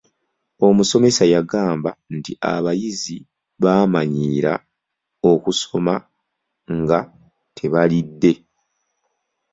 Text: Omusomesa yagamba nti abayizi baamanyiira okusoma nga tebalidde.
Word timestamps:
Omusomesa 0.67 1.23
yagamba 1.33 1.89
nti 2.17 2.31
abayizi 2.53 3.17
baamanyiira 3.63 4.53
okusoma 5.31 5.95
nga 6.79 6.99
tebalidde. 7.55 8.33